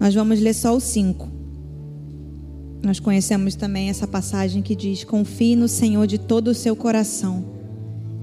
[0.08, 1.28] Nós vamos ler só o 5.
[2.82, 7.44] Nós conhecemos também essa passagem que diz: Confie no Senhor de todo o seu coração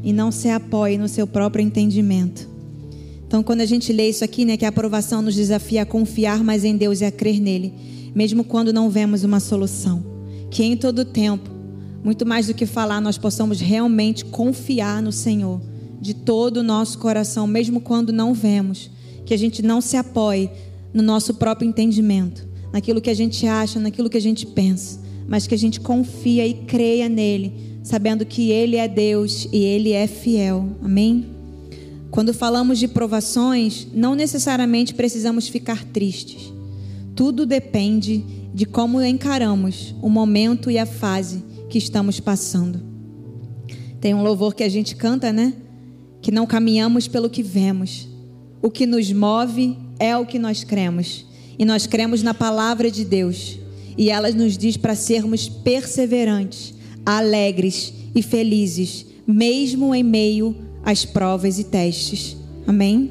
[0.02, 2.48] e não se apoie no seu próprio entendimento.
[3.26, 6.42] Então, quando a gente lê isso aqui, né, que a aprovação nos desafia a confiar
[6.42, 7.74] mais em Deus e a crer nele,
[8.14, 10.02] mesmo quando não vemos uma solução.
[10.50, 11.50] Que em todo tempo,
[12.02, 15.60] muito mais do que falar, nós possamos realmente confiar no Senhor
[16.00, 18.90] de todo o nosso coração, mesmo quando não vemos.
[19.26, 20.50] Que a gente não se apoie
[20.94, 25.46] no nosso próprio entendimento, naquilo que a gente acha, naquilo que a gente pensa, mas
[25.46, 27.52] que a gente confia e creia nele,
[27.82, 30.68] sabendo que ele é Deus e ele é fiel.
[30.80, 31.26] Amém?
[32.12, 36.52] Quando falamos de provações, não necessariamente precisamos ficar tristes.
[37.16, 42.80] Tudo depende de como encaramos o momento e a fase que estamos passando.
[44.00, 45.54] Tem um louvor que a gente canta, né?
[46.22, 48.06] Que não caminhamos pelo que vemos.
[48.62, 51.24] O que nos move é o que nós cremos.
[51.58, 53.58] E nós cremos na palavra de Deus.
[53.96, 56.74] E ela nos diz para sermos perseverantes,
[57.06, 62.36] alegres e felizes, mesmo em meio às provas e testes.
[62.66, 63.10] Amém?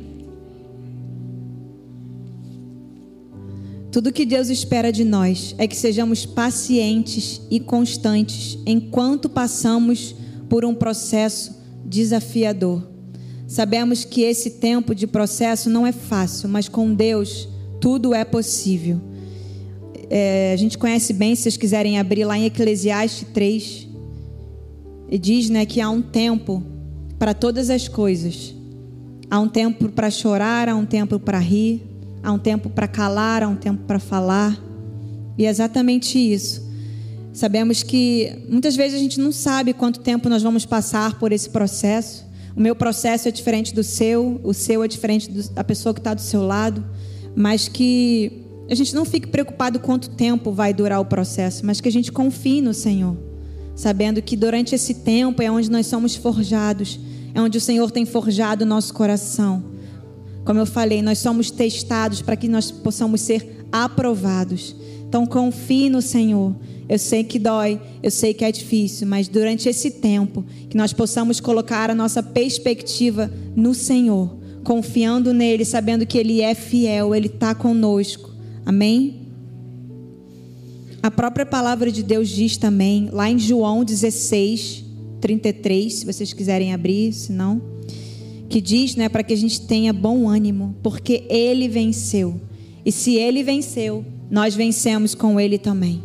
[3.92, 10.16] Tudo que Deus espera de nós é que sejamos pacientes e constantes enquanto passamos
[10.50, 12.93] por um processo desafiador.
[13.54, 17.48] Sabemos que esse tempo de processo não é fácil, mas com Deus
[17.80, 19.00] tudo é possível.
[20.10, 23.88] É, a gente conhece bem, se vocês quiserem abrir lá em Eclesiastes 3,
[25.08, 26.64] e diz né, que há um tempo
[27.20, 28.56] para todas as coisas.
[29.30, 31.84] Há um tempo para chorar, há um tempo para rir,
[32.24, 34.60] há um tempo para calar, há um tempo para falar.
[35.38, 36.68] E é exatamente isso.
[37.32, 41.52] Sabemos que muitas vezes a gente não sabe quanto tempo nós vamos passar por esse
[41.52, 42.33] processo.
[42.56, 46.14] O meu processo é diferente do seu, o seu é diferente da pessoa que está
[46.14, 46.86] do seu lado,
[47.36, 51.90] mas que a gente não fique preocupado quanto tempo vai durar o processo, mas que
[51.90, 53.18] a gente confie no Senhor,
[53.76, 57.00] sabendo que durante esse tempo é onde nós somos forjados,
[57.34, 59.64] é onde o Senhor tem forjado o nosso coração.
[60.46, 64.76] Como eu falei, nós somos testados para que nós possamos ser aprovados.
[65.08, 66.56] Então confie no Senhor.
[66.88, 70.92] Eu sei que dói, eu sei que é difícil, mas durante esse tempo que nós
[70.92, 77.28] possamos colocar a nossa perspectiva no Senhor, confiando nele, sabendo que ele é fiel, ele
[77.28, 78.32] está conosco.
[78.66, 79.24] Amém?
[81.02, 84.86] A própria palavra de Deus diz também, lá em João 16,
[85.20, 87.62] 33, se vocês quiserem abrir, se não,
[88.50, 92.40] que diz, né, para que a gente tenha bom ânimo, porque ele venceu.
[92.86, 96.02] E se ele venceu, nós vencemos com ele também.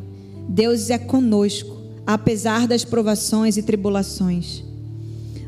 [0.49, 4.65] Deus é conosco, apesar das provações e tribulações.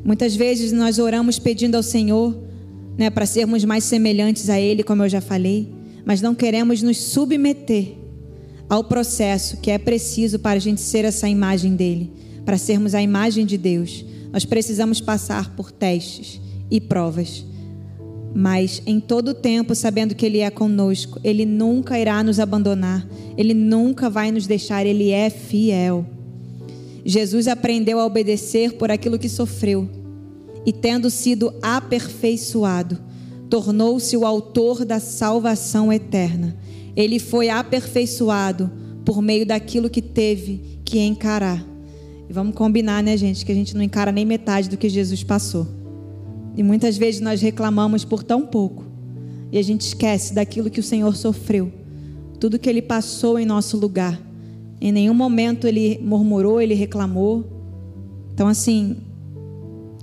[0.04, 2.36] Muitas vezes nós oramos pedindo ao Senhor,
[2.98, 6.98] né, para sermos mais semelhantes a ele, como eu já falei mas não queremos nos
[6.98, 7.94] submeter
[8.68, 12.10] ao processo que é preciso para a gente ser essa imagem dele,
[12.44, 14.04] para sermos a imagem de Deus.
[14.32, 17.44] Nós precisamos passar por testes e provas.
[18.32, 23.04] Mas em todo tempo, sabendo que Ele é conosco, Ele nunca irá nos abandonar,
[23.40, 26.04] Ele nunca vai nos deixar, Ele é fiel.
[27.02, 29.88] Jesus aprendeu a obedecer por aquilo que sofreu,
[30.66, 32.98] e tendo sido aperfeiçoado,
[33.48, 36.54] tornou-se o autor da salvação eterna.
[36.94, 38.70] Ele foi aperfeiçoado
[39.06, 41.66] por meio daquilo que teve que encarar.
[42.28, 45.24] E vamos combinar, né, gente, que a gente não encara nem metade do que Jesus
[45.24, 45.66] passou.
[46.54, 48.84] E muitas vezes nós reclamamos por tão pouco.
[49.50, 51.79] E a gente esquece daquilo que o Senhor sofreu.
[52.40, 54.20] Tudo que ele passou em nosso lugar.
[54.80, 57.44] Em nenhum momento ele murmurou, ele reclamou.
[58.32, 58.96] Então, assim,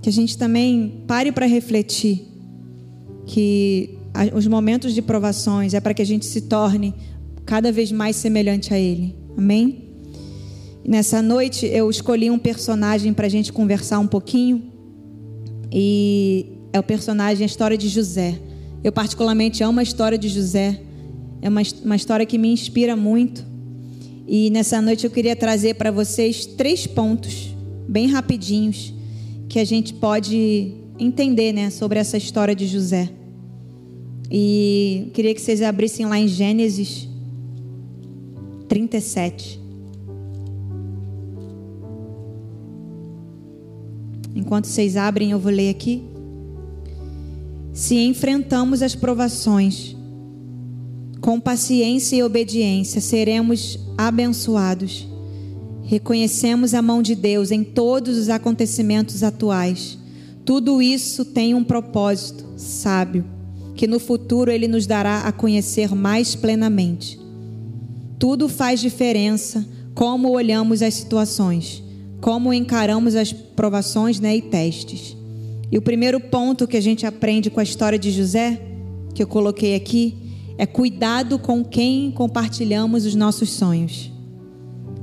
[0.01, 2.25] que a gente também pare para refletir
[3.25, 3.97] que
[4.33, 6.93] os momentos de provações é para que a gente se torne
[7.45, 9.15] cada vez mais semelhante a Ele.
[9.37, 9.83] Amém?
[10.85, 14.63] Nessa noite eu escolhi um personagem para a gente conversar um pouquinho.
[15.71, 18.39] E é o personagem, a história de José.
[18.83, 20.79] Eu particularmente amo a história de José.
[21.41, 23.45] É uma, uma história que me inspira muito.
[24.27, 27.55] E nessa noite eu queria trazer para vocês três pontos,
[27.87, 28.93] bem rapidinhos,
[29.47, 33.09] que a gente pode entender né, sobre essa história de José.
[34.29, 37.07] E queria que vocês abrissem lá em Gênesis
[38.67, 39.59] 37.
[44.35, 46.03] Enquanto vocês abrem, eu vou ler aqui.
[47.73, 49.96] Se enfrentamos as provações
[51.27, 55.05] com paciência e obediência, seremos abençoados.
[55.83, 59.97] Reconhecemos a mão de Deus em todos os acontecimentos atuais.
[60.45, 63.25] Tudo isso tem um propósito sábio
[63.75, 67.19] que no futuro Ele nos dará a conhecer mais plenamente.
[68.17, 71.83] Tudo faz diferença como olhamos as situações,
[72.21, 75.17] como encaramos as provações né, e testes.
[75.69, 78.61] E o primeiro ponto que a gente aprende com a história de José,
[79.13, 80.26] que eu coloquei aqui,
[80.57, 84.11] é cuidado com quem compartilhamos os nossos sonhos.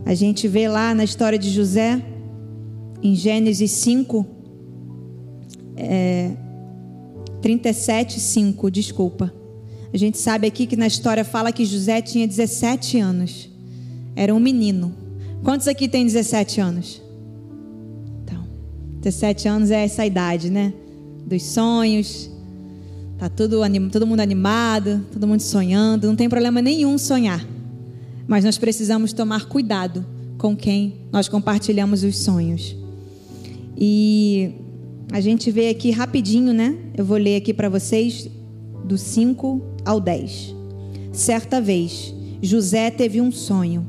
[0.05, 2.05] A gente vê lá na história de José,
[3.03, 4.27] em Gênesis 5,
[5.77, 6.33] é,
[7.41, 9.33] 37, 5, desculpa.
[9.93, 13.49] A gente sabe aqui que na história fala que José tinha 17 anos.
[14.17, 14.93] Era um menino.
[15.45, 17.01] Quantos aqui tem 17 anos?
[18.23, 18.45] Então,
[19.01, 20.73] 17 anos é essa idade, né?
[21.25, 22.34] Dos sonhos.
[23.25, 23.57] Tá tudo,
[23.91, 26.07] todo mundo animado, todo mundo sonhando.
[26.07, 27.43] Não tem problema nenhum sonhar.
[28.29, 30.05] Mas nós precisamos tomar cuidado
[30.37, 32.77] com quem nós compartilhamos os sonhos.
[33.79, 34.51] E
[35.11, 36.77] a gente vê aqui rapidinho, né?
[36.95, 38.29] Eu vou ler aqui para vocês
[38.85, 40.55] do 5 ao 10.
[41.11, 43.87] Certa vez, José teve um sonho,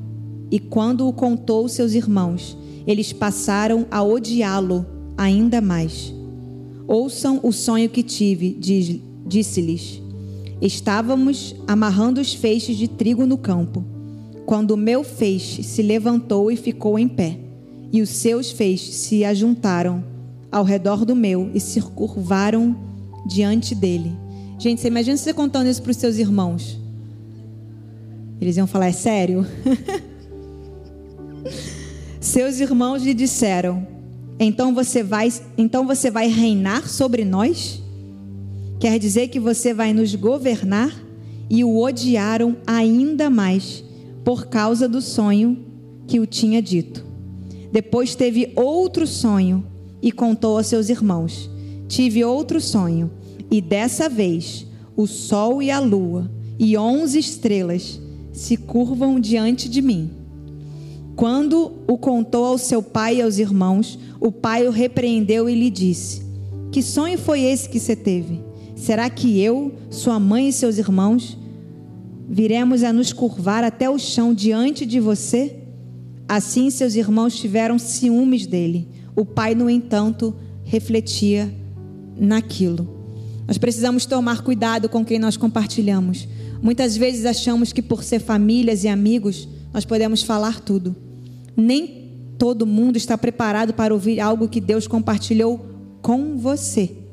[0.50, 4.86] e quando o contou seus irmãos, eles passaram a odiá-lo
[5.17, 6.13] ainda mais.
[6.88, 8.52] Ouçam o sonho que tive,
[9.26, 10.02] disse-lhes.
[10.62, 13.84] Estávamos amarrando os feixes de trigo no campo,
[14.46, 17.38] quando o meu feixe se levantou e ficou em pé,
[17.92, 20.04] e os seus feixes se ajuntaram
[20.52, 22.76] ao redor do meu e se curvaram
[23.28, 24.14] diante dele.
[24.58, 26.80] Gente, você imagina você contando isso para os seus irmãos.
[28.40, 29.46] Eles iam falar: é sério?
[32.20, 33.86] Seus irmãos lhe disseram:
[34.40, 37.82] então você vai, então você vai reinar sobre nós?
[38.80, 40.94] Quer dizer que você vai nos governar?
[41.50, 43.84] E o odiaram ainda mais
[44.24, 45.64] por causa do sonho
[46.08, 47.06] que o tinha dito.
[47.72, 49.66] Depois teve outro sonho
[50.02, 51.50] e contou a seus irmãos:
[51.88, 53.12] Tive outro sonho,
[53.52, 58.00] e dessa vez o sol e a lua e onze estrelas
[58.32, 60.10] se curvam diante de mim.
[61.16, 65.70] Quando o contou ao seu pai e aos irmãos, o pai o repreendeu e lhe
[65.70, 66.22] disse:
[66.72, 68.44] Que sonho foi esse que você teve?
[68.76, 71.38] Será que eu, sua mãe e seus irmãos,
[72.30, 75.56] viremos a nos curvar até o chão diante de você?
[76.28, 78.88] Assim seus irmãos tiveram ciúmes dele.
[79.16, 81.54] O pai, no entanto, refletia
[82.18, 82.88] naquilo.
[83.48, 86.28] Nós precisamos tomar cuidado com quem nós compartilhamos.
[86.62, 90.96] Muitas vezes achamos que por ser famílias e amigos, nós podemos falar tudo.
[91.56, 95.66] Nem todo mundo está preparado para ouvir algo que Deus compartilhou
[96.02, 97.05] com você.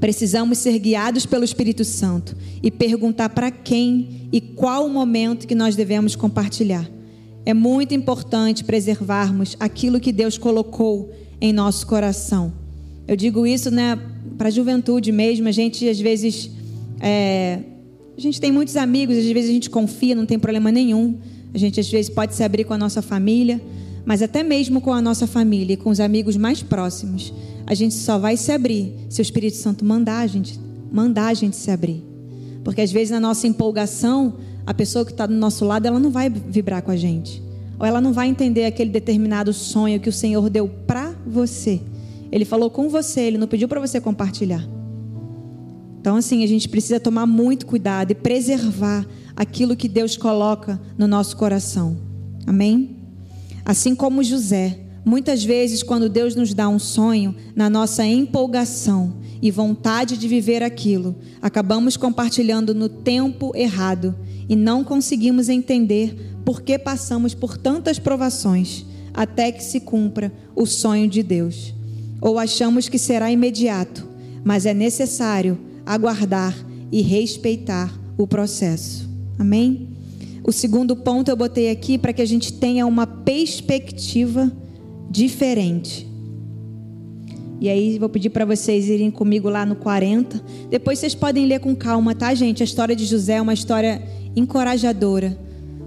[0.00, 5.54] Precisamos ser guiados pelo Espírito Santo e perguntar para quem e qual o momento que
[5.54, 6.90] nós devemos compartilhar.
[7.44, 11.10] É muito importante preservarmos aquilo que Deus colocou
[11.40, 12.52] em nosso coração.
[13.06, 13.98] Eu digo isso, né,
[14.38, 15.48] para a juventude mesmo.
[15.48, 16.50] A gente às vezes
[17.00, 17.60] é,
[18.16, 21.18] a gente tem muitos amigos, às vezes a gente confia, não tem problema nenhum.
[21.52, 23.60] A gente às vezes pode se abrir com a nossa família,
[24.04, 27.32] mas até mesmo com a nossa família e com os amigos mais próximos,
[27.66, 30.58] a gente só vai se abrir se o Espírito Santo mandar a gente,
[30.90, 32.04] mandar a gente se abrir.
[32.64, 34.34] Porque às vezes na nossa empolgação,
[34.66, 37.42] a pessoa que está do nosso lado, ela não vai vibrar com a gente.
[37.78, 41.80] Ou ela não vai entender aquele determinado sonho que o Senhor deu para você.
[42.30, 44.64] Ele falou com você, ele não pediu para você compartilhar.
[46.00, 51.06] Então, assim, a gente precisa tomar muito cuidado e preservar aquilo que Deus coloca no
[51.06, 51.96] nosso coração.
[52.46, 52.96] Amém?
[53.64, 59.50] Assim como José, muitas vezes, quando Deus nos dá um sonho, na nossa empolgação e
[59.50, 64.14] vontade de viver aquilo, acabamos compartilhando no tempo errado
[64.48, 68.84] e não conseguimos entender por que passamos por tantas provações
[69.14, 71.74] até que se cumpra o sonho de Deus.
[72.20, 74.06] Ou achamos que será imediato,
[74.44, 76.54] mas é necessário aguardar
[76.92, 79.08] e respeitar o processo.
[79.38, 79.88] Amém?
[80.42, 84.50] O segundo ponto eu botei aqui para que a gente tenha uma perspectiva
[85.10, 86.08] diferente.
[87.60, 90.42] E aí vou pedir para vocês irem comigo lá no 40.
[90.70, 92.62] Depois vocês podem ler com calma, tá, gente?
[92.62, 94.00] A história de José é uma história
[94.34, 95.36] encorajadora,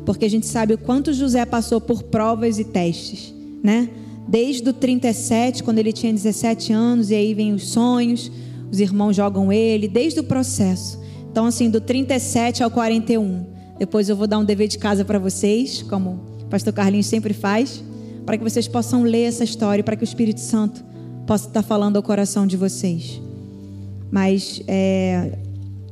[0.06, 3.34] porque a gente sabe o quanto José passou por provas e testes,
[3.64, 3.90] né?
[4.28, 8.32] Desde o 37, quando ele tinha 17 anos, e aí vem os sonhos,
[8.72, 11.02] os irmãos jogam ele, desde o processo.
[11.32, 13.46] Então, assim, do 37 ao 41.
[13.80, 17.34] Depois eu vou dar um dever de casa para vocês, como o pastor Carlinhos sempre
[17.34, 17.84] faz,
[18.26, 20.84] para que vocês possam ler essa história, para que o Espírito Santo
[21.26, 23.22] possa estar falando ao coração de vocês.
[24.12, 25.38] Mas é,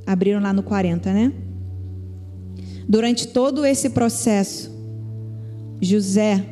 [0.06, 1.34] abriram lá no 40, né?
[2.88, 4.72] Durante todo esse processo,
[5.80, 6.46] José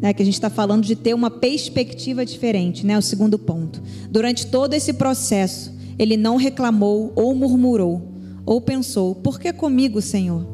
[0.00, 3.82] né, que a gente está falando de ter uma perspectiva diferente, né, o segundo ponto.
[4.10, 8.12] Durante todo esse processo, ele não reclamou ou murmurou,
[8.46, 10.46] ou pensou: por que comigo, Senhor?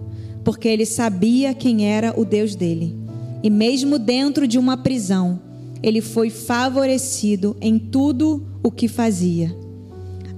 [0.43, 3.04] Porque ele sabia quem era o Deus dele.
[3.45, 5.39] E mesmo dentro de uma prisão,
[5.83, 9.55] ele foi favorecido em tudo o que fazia.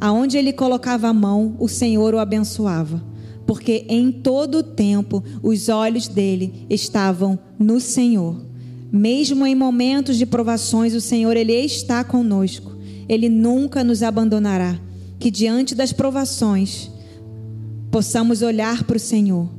[0.01, 3.01] Aonde ele colocava a mão, o Senhor o abençoava,
[3.47, 8.45] porque em todo o tempo os olhos dele estavam no Senhor.
[8.91, 12.77] Mesmo em momentos de provações, o Senhor ele está conosco.
[13.09, 14.81] Ele nunca nos abandonará.
[15.21, 16.91] Que diante das provações
[17.89, 19.56] possamos olhar para o Senhor.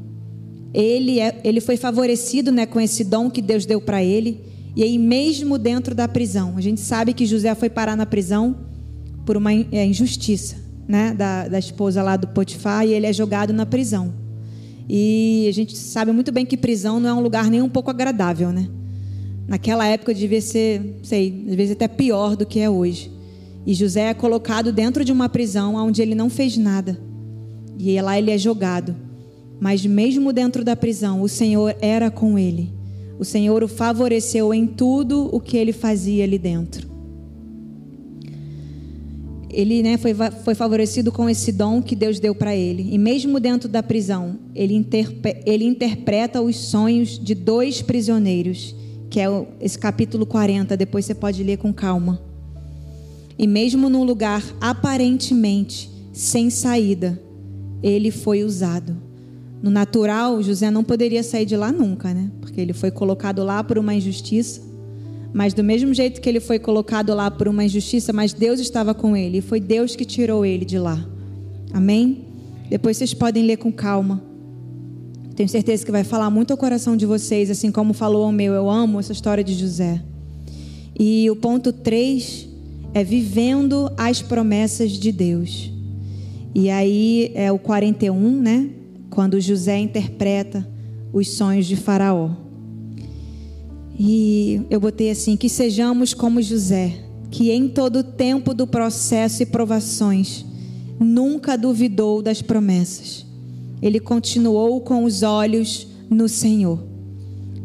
[0.74, 4.42] Ele, é, ele foi favorecido né, com esse dom que Deus deu para ele.
[4.76, 8.56] E aí, mesmo dentro da prisão, a gente sabe que José foi parar na prisão
[9.26, 10.56] por uma é, injustiça
[10.88, 14.14] né, da, da esposa lá do Potifar e ele é jogado na prisão.
[14.90, 17.90] E a gente sabe muito bem que prisão não é um lugar nem um pouco
[17.90, 18.70] agradável, né?
[19.48, 23.12] Naquela época devia ser, sei, às vezes até pior do que é hoje.
[23.66, 26.98] E José é colocado dentro de uma prisão onde ele não fez nada.
[27.78, 28.96] E lá ele é jogado.
[29.60, 32.72] Mas mesmo dentro da prisão, o Senhor era com ele.
[33.20, 36.88] O Senhor o favoreceu em tudo o que ele fazia ali dentro.
[39.50, 42.90] Ele né, foi, foi favorecido com esse dom que Deus deu para ele.
[42.92, 48.76] E mesmo dentro da prisão, ele, interpe, ele interpreta os sonhos de dois prisioneiros
[49.10, 49.28] que é
[49.60, 52.22] esse capítulo 40, depois você pode ler com calma.
[53.38, 57.22] E mesmo num lugar aparentemente sem saída,
[57.82, 59.07] ele foi usado.
[59.62, 62.30] No natural, José não poderia sair de lá nunca, né?
[62.40, 64.62] Porque ele foi colocado lá por uma injustiça.
[65.34, 68.94] Mas do mesmo jeito que ele foi colocado lá por uma injustiça, mas Deus estava
[68.94, 69.40] com ele.
[69.40, 71.04] E foi Deus que tirou ele de lá.
[71.74, 72.26] Amém?
[72.70, 74.22] Depois vocês podem ler com calma.
[75.36, 78.54] Tenho certeza que vai falar muito ao coração de vocês, assim como falou ao meu.
[78.54, 80.02] Eu amo essa história de José.
[81.00, 82.48] E o ponto 3
[82.94, 85.72] é vivendo as promessas de Deus.
[86.56, 88.70] E aí é o 41, né?
[89.10, 90.68] Quando José interpreta
[91.12, 92.32] os sonhos de Faraó.
[93.98, 96.94] E eu botei assim: que sejamos como José,
[97.32, 100.46] que em todo tempo do processo e provações
[101.00, 103.26] nunca duvidou das promessas.
[103.82, 106.84] Ele continuou com os olhos no Senhor.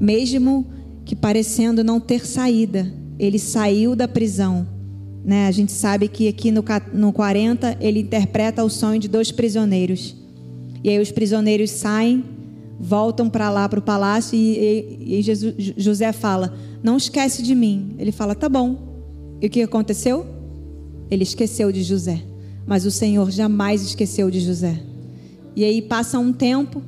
[0.01, 0.66] Mesmo
[1.05, 4.66] que parecendo não ter saída, ele saiu da prisão.
[5.24, 5.47] Né?
[5.47, 10.16] A gente sabe que aqui no, no 40 ele interpreta o sonho de dois prisioneiros.
[10.83, 12.24] E aí os prisioneiros saem,
[12.78, 17.55] voltam para lá, para o palácio, e, e, e Jesus, José fala: Não esquece de
[17.55, 17.95] mim.
[17.99, 18.93] Ele fala: Tá bom.
[19.41, 20.26] E o que aconteceu?
[21.11, 22.22] Ele esqueceu de José.
[22.66, 24.80] Mas o Senhor jamais esqueceu de José.
[25.55, 26.83] E aí passa um tempo,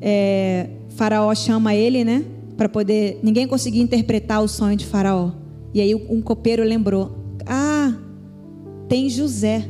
[0.00, 2.24] é, Faraó chama ele, né?
[2.56, 3.20] Para poder.
[3.22, 5.32] Ninguém conseguia interpretar o sonho de Faraó.
[5.74, 7.14] E aí um copeiro lembrou:
[7.46, 7.94] Ah,
[8.88, 9.68] tem José.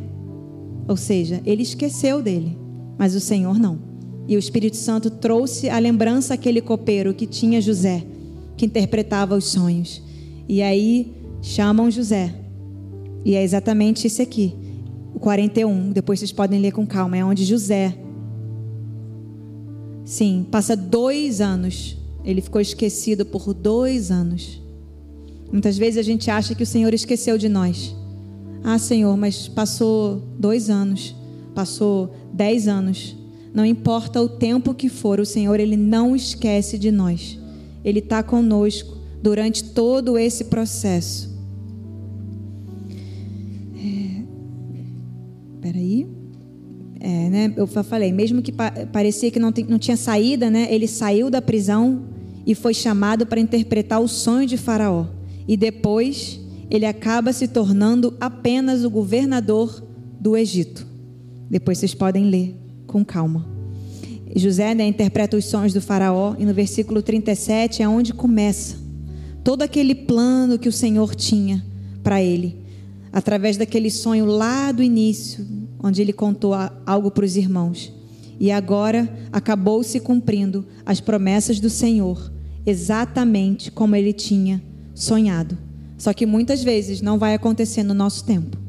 [0.89, 2.57] Ou seja, ele esqueceu dele,
[2.99, 3.78] mas o Senhor não.
[4.28, 8.05] E o Espírito Santo trouxe a lembrança àquele copeiro que tinha José,
[8.57, 10.03] que interpretava os sonhos.
[10.49, 12.34] E aí chamam José.
[13.24, 14.55] E é exatamente isso aqui.
[15.14, 17.97] O 41, depois vocês podem ler com calma, é onde José.
[20.05, 21.97] Sim, passa dois anos.
[22.24, 24.61] Ele ficou esquecido por dois anos.
[25.51, 27.94] Muitas vezes a gente acha que o Senhor esqueceu de nós.
[28.64, 31.14] Ah, Senhor, mas passou dois anos,
[31.57, 33.16] passou dez anos.
[33.54, 37.38] Não importa o tempo que for, o Senhor ele não esquece de nós.
[37.82, 41.34] Ele está conosco durante todo esse processo.
[43.74, 44.22] É...
[45.62, 46.07] Peraí.
[47.00, 47.54] É, né?
[47.57, 48.52] Eu falei, mesmo que
[48.92, 50.68] parecia que não, não tinha saída, né?
[50.70, 52.04] Ele saiu da prisão
[52.44, 55.07] e foi chamado para interpretar o sonho de Faraó.
[55.48, 56.38] E depois
[56.70, 59.82] ele acaba se tornando apenas o governador
[60.20, 60.95] do Egito.
[61.51, 63.47] Depois vocês podem ler com calma.
[64.34, 68.76] José né, interpreta os sonhos do Faraó e no versículo 37 é onde começa
[69.47, 71.64] todo aquele plano que o Senhor tinha
[72.03, 72.59] para ele,
[73.12, 75.47] através daquele sonho lá do início,
[75.78, 76.53] onde ele contou
[76.84, 77.92] algo para os irmãos.
[78.40, 82.32] E agora acabou se cumprindo as promessas do Senhor,
[82.66, 84.61] exatamente como ele tinha
[84.94, 85.57] sonhado.
[85.97, 88.65] Só que muitas vezes não vai acontecer no nosso tempo.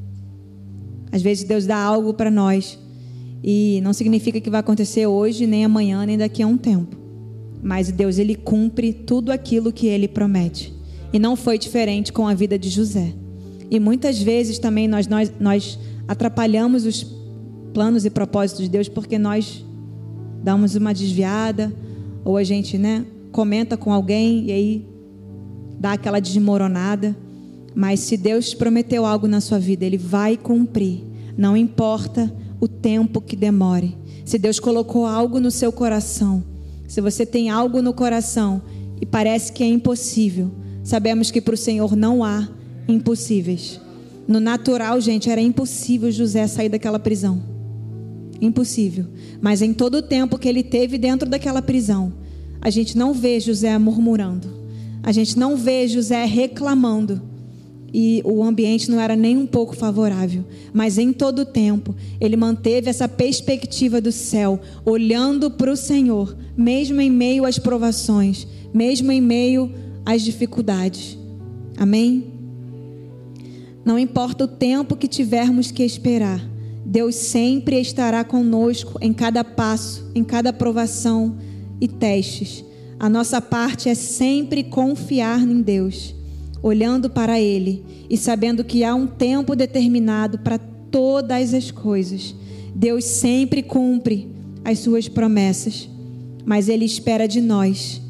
[1.17, 2.77] Às vezes Deus dá algo para nós
[3.43, 6.95] e não significa que vai acontecer hoje, nem amanhã, nem daqui a um tempo.
[7.59, 10.71] Mas Deus ele cumpre tudo aquilo que ele promete.
[11.11, 13.15] E não foi diferente com a vida de José.
[13.71, 17.03] E muitas vezes também nós, nós, nós atrapalhamos os
[17.73, 19.65] planos e propósitos de Deus porque nós
[20.43, 21.73] damos uma desviada
[22.23, 24.85] ou a gente, né, comenta com alguém e aí
[25.79, 27.17] dá aquela desmoronada.
[27.73, 31.06] Mas se Deus prometeu algo na sua vida, Ele vai cumprir.
[31.37, 33.95] Não importa o tempo que demore.
[34.25, 36.43] Se Deus colocou algo no seu coração,
[36.87, 38.61] se você tem algo no coração
[38.99, 40.51] e parece que é impossível,
[40.83, 42.47] sabemos que para o Senhor não há
[42.87, 43.79] impossíveis.
[44.27, 47.41] No natural, gente, era impossível José sair daquela prisão.
[48.41, 49.05] Impossível.
[49.41, 52.11] Mas em todo o tempo que ele teve dentro daquela prisão,
[52.59, 54.49] a gente não vê José murmurando.
[55.03, 57.21] A gente não vê José reclamando.
[57.99, 60.45] E o ambiente não era nem um pouco favorável.
[60.71, 66.37] Mas em todo o tempo, ele manteve essa perspectiva do céu, olhando para o Senhor,
[66.55, 69.71] mesmo em meio às provações, mesmo em meio
[70.05, 71.17] às dificuldades.
[71.75, 72.25] Amém?
[73.83, 76.47] Não importa o tempo que tivermos que esperar,
[76.85, 81.35] Deus sempre estará conosco em cada passo, em cada provação
[81.81, 82.63] e testes.
[82.99, 86.13] A nossa parte é sempre confiar em Deus,
[86.61, 92.35] olhando para Ele e sabendo que há um tempo determinado para todas as coisas.
[92.73, 94.29] Deus sempre cumpre
[94.63, 95.89] as suas promessas,
[96.45, 98.01] mas Ele espera de nós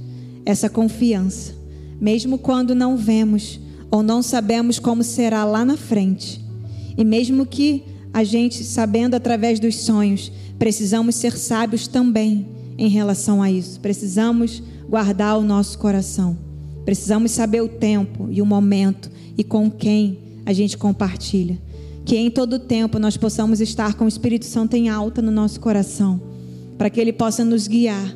[0.45, 1.53] essa confiança,
[1.99, 3.59] mesmo quando não vemos
[3.91, 6.41] ou não sabemos como será lá na frente.
[6.97, 7.83] E mesmo que
[8.13, 13.79] a gente, sabendo através dos sonhos, precisamos ser sábios também em relação a isso.
[13.79, 16.46] Precisamos guardar o nosso coração.
[16.87, 21.59] Precisamos saber o tempo e o momento e com quem a gente compartilha.
[22.05, 25.59] Que em todo tempo nós possamos estar com o Espírito Santo em alta no nosso
[25.59, 26.17] coração,
[26.77, 28.15] para que ele possa nos guiar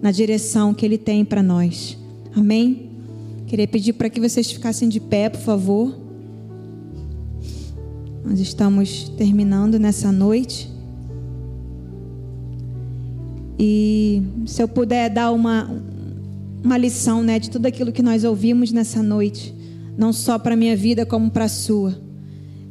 [0.00, 1.98] na direção que ele tem para nós.
[2.34, 2.88] Amém?
[3.46, 5.94] Queria pedir para que vocês ficassem de pé, por favor.
[8.24, 10.70] Nós estamos terminando nessa noite.
[13.58, 15.70] E se eu puder dar uma,
[16.66, 19.54] uma lição né, de tudo aquilo que nós ouvimos nessa noite,
[19.96, 21.98] não só para a minha vida, como para a sua,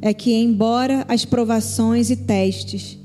[0.00, 2.98] é que, embora as provações e testes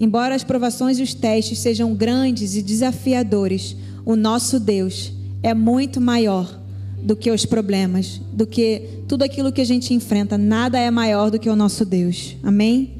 [0.00, 6.00] embora as provações e os testes sejam grandes e desafiadores, o nosso Deus é muito
[6.00, 6.58] maior
[7.02, 10.38] do que os problemas, do que tudo aquilo que a gente enfrenta.
[10.38, 12.34] Nada é maior do que o nosso Deus.
[12.42, 12.94] Amém?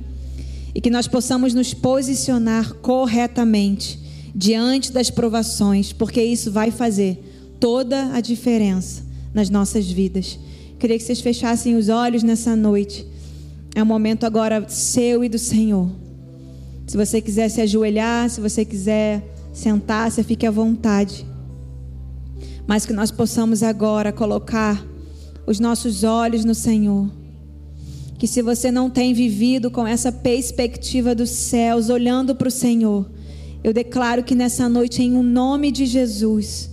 [0.74, 3.98] E que nós possamos nos posicionar corretamente
[4.35, 7.18] diante das provações, porque isso vai fazer
[7.59, 9.03] toda a diferença
[9.35, 10.39] nas nossas vidas.
[10.78, 13.07] Queria que vocês fechassem os olhos nessa noite.
[13.74, 15.91] É um momento agora seu e do Senhor.
[16.87, 19.22] Se você quiser se ajoelhar, se você quiser
[19.53, 21.26] sentar, você fique à vontade.
[22.66, 24.85] Mas que nós possamos agora colocar
[25.47, 27.11] os nossos olhos no Senhor.
[28.18, 33.09] Que se você não tem vivido com essa perspectiva dos céus, olhando para o Senhor,
[33.62, 36.70] eu declaro que nessa noite, em um nome de Jesus,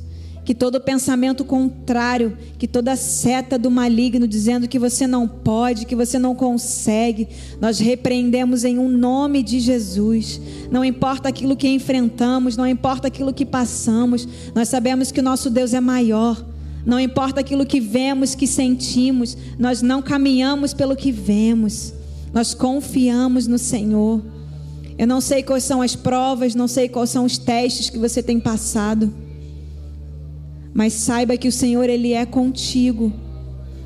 [0.48, 5.94] que todo pensamento contrário, que toda seta do maligno dizendo que você não pode, que
[5.94, 7.28] você não consegue,
[7.60, 10.40] nós repreendemos em um nome de Jesus.
[10.72, 14.26] Não importa aquilo que enfrentamos, não importa aquilo que passamos,
[14.56, 16.42] nós sabemos que o nosso Deus é maior.
[16.86, 21.94] Não importa aquilo que vemos, que sentimos, nós não caminhamos pelo que vemos.
[22.34, 24.22] Nós confiamos no Senhor.
[24.98, 28.24] Eu não sei quais são as provas, não sei quais são os testes que você
[28.24, 29.14] tem passado.
[30.74, 33.14] Mas saiba que o Senhor ele é contigo.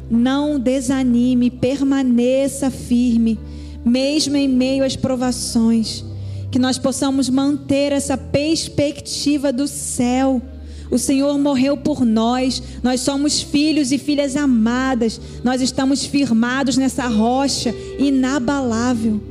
[0.09, 3.37] Não desanime, permaneça firme,
[3.83, 6.05] mesmo em meio às provações.
[6.49, 10.41] Que nós possamos manter essa perspectiva do céu.
[10.89, 17.07] O Senhor morreu por nós, nós somos filhos e filhas amadas, nós estamos firmados nessa
[17.07, 19.30] rocha inabalável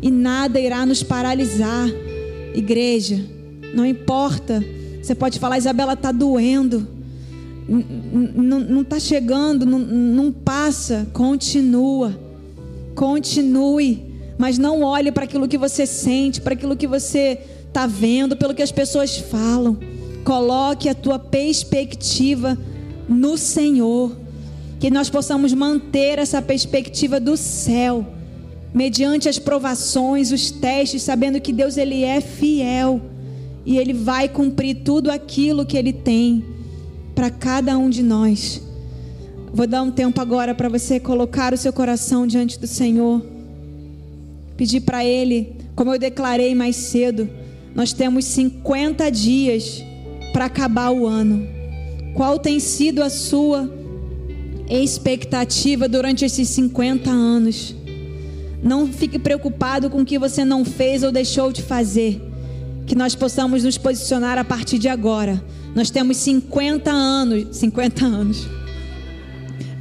[0.00, 1.88] e nada irá nos paralisar.
[2.54, 3.24] Igreja,
[3.74, 4.64] não importa,
[5.02, 6.86] você pode falar, Isabela, está doendo.
[7.68, 12.18] Não está chegando, não, passa, continua,
[12.94, 14.02] continue,
[14.38, 18.54] mas não olhe para aquilo que você sente, para aquilo que você está vendo, pelo
[18.54, 19.76] que as pessoas falam.
[20.24, 22.56] Coloque a tua perspectiva
[23.08, 24.16] no Senhor,
[24.80, 28.06] que nós possamos manter essa perspectiva do céu,
[28.72, 33.00] mediante as provações, os testes, sabendo que Deus ele é fiel
[33.64, 36.44] e ele vai cumprir tudo aquilo que ele tem
[37.14, 38.62] para cada um de nós.
[39.52, 43.22] Vou dar um tempo agora para você colocar o seu coração diante do Senhor.
[44.56, 47.28] Pedir para Ele, como eu declarei mais cedo,
[47.74, 49.82] nós temos 50 dias
[50.32, 51.46] para acabar o ano.
[52.14, 53.72] Qual tem sido a sua
[54.68, 57.74] expectativa durante esses 50 anos?
[58.62, 62.20] Não fique preocupado com o que você não fez ou deixou de fazer.
[62.86, 65.42] Que nós possamos nos posicionar a partir de agora
[65.78, 67.56] nós temos 50 anos.
[67.56, 68.48] 50 anos.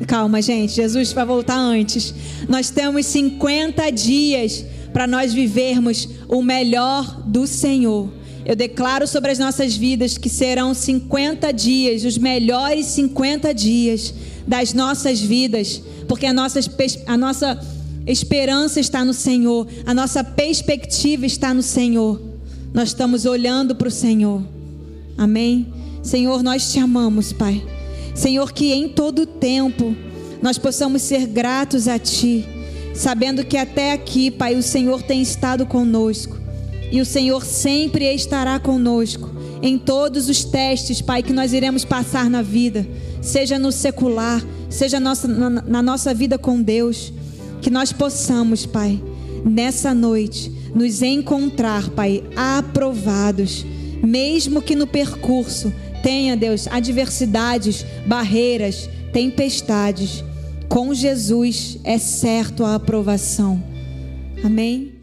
[0.05, 0.73] Calma, gente.
[0.73, 2.13] Jesus vai voltar antes.
[2.47, 4.63] Nós temos 50 dias
[4.93, 8.11] para nós vivermos o melhor do Senhor.
[8.45, 14.13] Eu declaro sobre as nossas vidas que serão 50 dias, os melhores 50 dias
[14.45, 16.59] das nossas vidas, porque a nossa,
[17.07, 17.59] a nossa
[18.07, 22.21] esperança está no Senhor, a nossa perspectiva está no Senhor.
[22.73, 24.41] Nós estamos olhando para o Senhor.
[25.17, 25.67] Amém?
[26.03, 27.61] Senhor, nós te amamos, Pai.
[28.15, 29.95] Senhor, que em todo tempo
[30.41, 32.45] nós possamos ser gratos a Ti,
[32.93, 36.37] sabendo que até aqui, Pai, o Senhor tem estado conosco
[36.91, 42.29] e o Senhor sempre estará conosco em todos os testes, Pai, que nós iremos passar
[42.29, 42.87] na vida,
[43.21, 47.11] seja no secular, seja nossa, na, na nossa vida com Deus,
[47.61, 49.01] que nós possamos, Pai,
[49.45, 53.65] nessa noite, nos encontrar, Pai, aprovados,
[54.03, 60.23] mesmo que no percurso tenha, Deus, adversidades, barreiras, tempestades.
[60.69, 63.61] Com Jesus é certo a aprovação.
[64.43, 64.96] Amém?